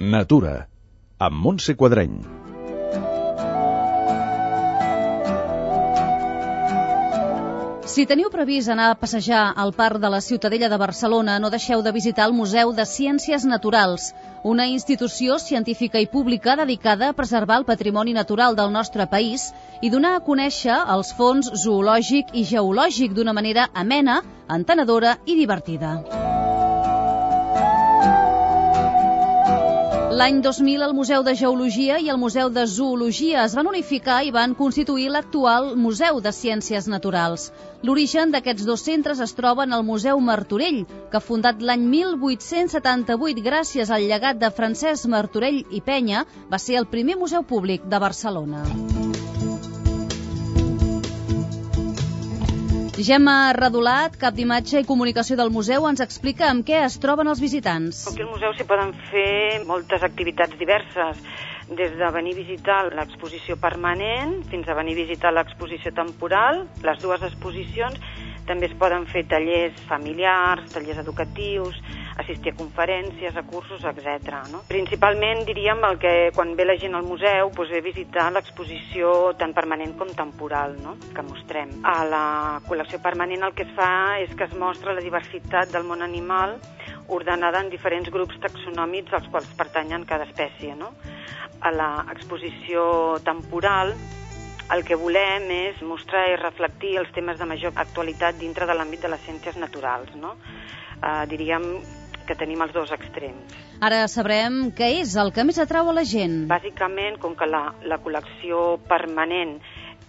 Natura, 0.00 0.66
amb 1.18 1.36
Montse 1.36 1.74
Quadreny. 1.76 2.14
Si 7.84 8.06
teniu 8.08 8.30
previst 8.32 8.72
anar 8.72 8.86
a 8.88 8.96
passejar 8.96 9.42
al 9.52 9.74
Parc 9.76 10.00
de 10.00 10.08
la 10.08 10.22
Ciutadella 10.24 10.70
de 10.72 10.78
Barcelona, 10.80 11.36
no 11.38 11.50
deixeu 11.52 11.82
de 11.84 11.92
visitar 11.92 12.30
el 12.30 12.32
Museu 12.32 12.72
de 12.72 12.88
Ciències 12.88 13.44
Naturals, 13.44 14.14
una 14.42 14.64
institució 14.72 15.36
científica 15.38 16.00
i 16.00 16.08
pública 16.08 16.56
dedicada 16.56 17.10
a 17.10 17.18
preservar 17.20 17.60
el 17.60 17.68
patrimoni 17.68 18.16
natural 18.16 18.56
del 18.56 18.72
nostre 18.72 19.04
país 19.04 19.50
i 19.82 19.92
donar 19.92 20.16
a 20.16 20.24
conèixer 20.24 20.80
els 20.96 21.12
fons 21.12 21.52
zoològic 21.66 22.32
i 22.32 22.48
geològic 22.48 23.12
d'una 23.12 23.36
manera 23.36 23.68
amena, 23.74 24.22
entenedora 24.48 25.18
i 25.26 25.36
divertida. 25.36 25.98
L'any 30.20 30.42
2000 30.44 30.82
el 30.84 30.90
Museu 30.92 31.22
de 31.24 31.32
Geologia 31.32 31.94
i 32.04 32.10
el 32.12 32.18
Museu 32.20 32.50
de 32.52 32.66
Zoologia 32.68 33.44
es 33.46 33.54
van 33.56 33.70
unificar 33.70 34.18
i 34.28 34.32
van 34.34 34.52
constituir 34.58 35.06
l'actual 35.14 35.70
Museu 35.84 36.20
de 36.26 36.32
Ciències 36.38 36.90
Naturals. 36.92 37.46
L'origen 37.88 38.34
d'aquests 38.34 38.66
dos 38.68 38.84
centres 38.84 39.22
es 39.24 39.32
troba 39.38 39.64
en 39.64 39.72
el 39.72 39.86
Museu 39.92 40.20
Martorell, 40.20 40.82
que 41.14 41.24
fundat 41.24 41.64
l'any 41.64 41.86
1878 41.94 43.46
gràcies 43.48 43.88
al 43.88 44.04
llegat 44.12 44.42
de 44.44 44.52
Francesc 44.60 45.08
Martorell 45.08 45.62
i 45.70 45.80
Penya, 45.88 46.26
va 46.52 46.60
ser 46.60 46.76
el 46.82 46.90
primer 46.96 47.16
museu 47.16 47.46
públic 47.54 47.88
de 47.88 48.04
Barcelona. 48.04 48.66
Gemma 53.00 53.52
Radolat, 53.56 54.16
cap 54.20 54.34
d'imatge 54.36 54.82
i 54.82 54.86
comunicació 54.88 55.36
del 55.38 55.52
museu, 55.54 55.86
ens 55.88 56.02
explica 56.04 56.50
amb 56.50 56.66
què 56.68 56.82
es 56.84 56.98
troben 57.00 57.30
els 57.32 57.40
visitants. 57.40 58.02
Aquí 58.10 58.24
al 58.24 58.28
museu 58.28 58.52
s'hi 58.56 58.66
poden 58.68 58.92
fer 59.08 59.62
moltes 59.68 60.04
activitats 60.04 60.58
diverses, 60.60 61.22
des 61.70 61.94
de 61.96 62.10
venir 62.12 62.34
a 62.34 62.40
visitar 62.40 62.80
l'exposició 62.92 63.56
permanent 63.62 64.34
fins 64.50 64.68
a 64.68 64.76
venir 64.76 64.96
a 64.98 65.00
visitar 65.04 65.32
l'exposició 65.32 65.94
temporal, 65.96 66.64
les 66.84 67.00
dues 67.00 67.24
exposicions, 67.30 67.96
també 68.48 68.68
es 68.70 68.76
poden 68.78 69.06
fer 69.10 69.24
tallers 69.28 69.78
familiars, 69.88 70.68
tallers 70.72 71.00
educatius, 71.02 71.76
assistir 72.20 72.52
a 72.52 72.56
conferències, 72.58 73.36
a 73.36 73.44
cursos, 73.48 73.84
etc. 73.84 74.42
No? 74.52 74.62
Principalment, 74.68 75.44
diríem, 75.48 75.82
el 75.88 75.98
que 76.02 76.14
quan 76.36 76.54
ve 76.56 76.66
la 76.68 76.76
gent 76.80 76.96
al 76.96 77.06
museu 77.08 77.50
doncs 77.50 77.72
ve 77.72 77.80
a 77.80 77.86
visitar 77.86 78.28
l'exposició 78.32 79.32
tant 79.38 79.54
permanent 79.56 79.96
com 79.98 80.12
temporal 80.16 80.76
no? 80.82 80.96
que 81.14 81.24
mostrem. 81.26 81.72
A 81.84 82.04
la 82.08 82.26
col·lecció 82.68 83.00
permanent 83.02 83.46
el 83.46 83.56
que 83.56 83.66
es 83.68 83.74
fa 83.76 84.20
és 84.20 84.32
que 84.36 84.46
es 84.48 84.54
mostra 84.56 84.94
la 84.96 85.04
diversitat 85.04 85.72
del 85.72 85.86
món 85.88 86.02
animal 86.02 86.58
ordenada 87.10 87.60
en 87.60 87.70
diferents 87.70 88.10
grups 88.10 88.38
taxonòmics 88.42 89.12
als 89.16 89.28
quals 89.32 89.50
pertanyen 89.58 90.06
cada 90.06 90.28
espècie. 90.28 90.76
No? 90.78 90.92
A 91.60 91.72
l'exposició 91.74 93.18
temporal 93.26 93.94
el 94.74 94.84
que 94.86 94.98
volem 94.98 95.48
és 95.50 95.80
mostrar 95.82 96.28
i 96.30 96.36
reflectir 96.38 96.96
els 97.00 97.10
temes 97.14 97.40
de 97.40 97.48
major 97.48 97.74
actualitat 97.74 98.38
dintre 98.38 98.68
de 98.68 98.76
l'àmbit 98.76 99.02
de 99.02 99.10
les 99.10 99.24
ciències 99.26 99.58
naturals. 99.58 100.12
No? 100.14 100.36
Uh, 101.00 101.24
diríem 101.30 101.66
que 102.28 102.36
tenim 102.38 102.62
els 102.62 102.72
dos 102.76 102.92
extrems. 102.94 103.56
Ara 103.82 104.04
sabrem 104.12 104.68
què 104.76 104.92
és 105.00 105.16
el 105.18 105.32
que 105.34 105.44
més 105.48 105.58
atrau 105.58 105.90
a 105.90 105.96
la 105.96 106.04
gent. 106.06 106.44
Bàsicament, 106.50 107.18
com 107.18 107.34
que 107.34 107.48
la, 107.48 107.64
la 107.90 107.98
col·lecció 108.04 108.78
permanent 108.86 109.56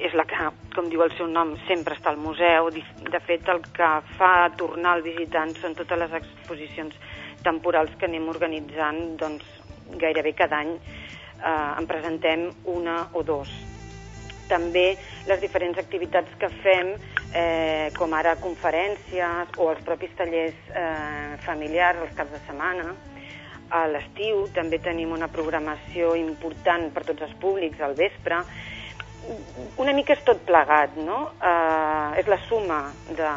és 0.00 0.12
la 0.16 0.26
que, 0.28 0.50
com 0.74 0.88
diu 0.92 1.04
el 1.04 1.14
seu 1.16 1.28
nom, 1.30 1.54
sempre 1.68 1.96
està 1.96 2.12
al 2.12 2.20
museu. 2.20 2.68
De 2.72 3.22
fet, 3.24 3.48
el 3.52 3.62
que 3.76 3.90
fa 4.18 4.32
tornar 4.60 4.98
el 4.98 5.04
visitant 5.06 5.54
són 5.60 5.76
totes 5.78 6.04
les 6.04 6.20
exposicions 6.20 6.96
temporals 7.44 7.96
que 7.96 8.08
anem 8.08 8.28
organitzant 8.32 9.16
doncs, 9.20 9.48
gairebé 10.00 10.36
cada 10.36 10.60
any. 10.64 10.76
Eh, 11.40 11.52
en 11.80 11.88
presentem 11.88 12.50
una 12.68 13.02
o 13.16 13.24
dos 13.24 13.52
també 14.50 14.86
les 15.28 15.40
diferents 15.42 15.78
activitats 15.78 16.34
que 16.40 16.50
fem, 16.64 16.92
eh, 17.32 17.88
com 17.96 18.12
ara 18.18 18.36
conferències 18.42 19.56
o 19.56 19.70
els 19.72 19.80
propis 19.86 20.12
tallers 20.18 20.58
eh, 20.74 21.38
familiars 21.46 22.02
els 22.04 22.16
caps 22.18 22.34
de 22.34 22.42
setmana. 22.48 22.92
A 23.70 23.86
l'estiu 23.86 24.48
també 24.54 24.80
tenim 24.82 25.14
una 25.14 25.30
programació 25.30 26.16
important 26.18 26.90
per 26.90 27.06
tots 27.06 27.22
els 27.28 27.34
públics 27.42 27.80
al 27.80 27.94
vespre. 27.94 28.42
Una 29.78 29.92
mica 29.94 30.16
és 30.16 30.24
tot 30.26 30.42
plegat, 30.46 30.96
no? 30.98 31.28
Eh, 31.38 32.20
és 32.22 32.30
la 32.30 32.40
suma 32.48 32.82
de, 33.14 33.34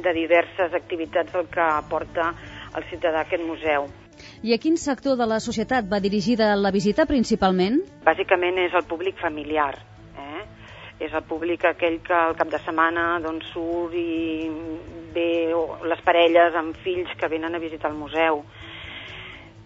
de 0.00 0.14
diverses 0.16 0.72
activitats 0.72 1.34
el 1.36 1.50
que 1.52 1.66
aporta 1.66 2.32
el 2.76 2.88
ciutadà 2.88 3.20
a 3.20 3.28
aquest 3.28 3.44
museu. 3.44 3.90
I 4.42 4.54
a 4.54 4.58
quin 4.58 4.76
sector 4.80 5.16
de 5.18 5.26
la 5.28 5.38
societat 5.42 5.86
va 5.90 6.00
dirigida 6.02 6.54
la 6.56 6.72
visita 6.74 7.06
principalment? 7.06 7.80
Bàsicament 8.06 8.58
és 8.64 8.74
el 8.78 8.86
públic 8.90 9.18
familiar, 9.20 9.74
és 11.02 11.12
el 11.12 11.24
públic 11.26 11.64
aquell 11.66 11.98
que 12.04 12.14
al 12.14 12.36
cap 12.38 12.50
de 12.52 12.60
setmana 12.62 13.18
doncs, 13.24 13.48
surt 13.54 13.94
i 13.98 14.50
ve 15.14 15.30
les 15.90 16.02
parelles 16.06 16.54
amb 16.58 16.76
fills 16.84 17.10
que 17.18 17.30
venen 17.32 17.54
a 17.54 17.62
visitar 17.62 17.90
el 17.90 17.98
museu. 17.98 18.42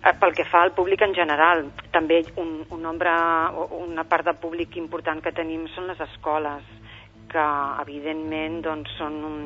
Eh, 0.07 0.13
pel 0.21 0.35
que 0.37 0.47
fa 0.49 0.63
al 0.63 0.73
públic 0.73 1.03
en 1.03 1.15
general, 1.15 1.65
també 1.93 2.23
un, 2.41 2.61
un 2.71 2.83
nombre, 2.83 3.13
una 3.81 4.05
part 4.09 4.29
de 4.29 4.37
públic 4.41 4.77
important 4.81 5.21
que 5.23 5.35
tenim 5.35 5.67
són 5.75 5.91
les 5.91 6.01
escoles, 6.07 6.65
que 7.33 7.47
evidentment 7.83 8.61
doncs, 8.65 8.95
són 9.01 9.19
un, 9.27 9.41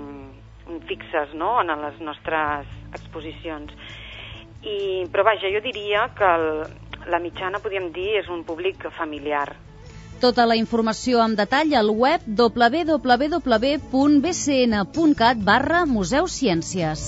un 0.68 0.84
fixes 0.86 1.34
no? 1.34 1.56
en 1.62 1.72
les 1.80 1.98
nostres 2.04 2.68
exposicions. 2.92 3.72
I, 4.60 5.08
però 5.10 5.24
vaja, 5.24 5.48
jo 5.48 5.62
diria 5.64 6.04
que 6.16 6.28
el, 6.28 6.48
la 7.08 7.22
mitjana, 7.24 7.62
podríem 7.64 7.88
dir, 7.96 8.10
és 8.20 8.28
un 8.28 8.44
públic 8.44 8.84
familiar, 8.98 9.48
tota 10.20 10.44
la 10.46 10.56
informació 10.60 11.20
amb 11.24 11.38
detall 11.40 11.74
al 11.80 11.90
web 12.04 12.20
www.bcn.cat 12.42 13.36
barra 15.50 15.84
Museu 15.96 16.24
Ciències. 16.28 17.04